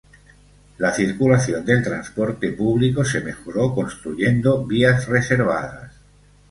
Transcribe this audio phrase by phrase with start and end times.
[0.79, 5.93] La circulación del transporte público se mejoró construyendo vías reservadas.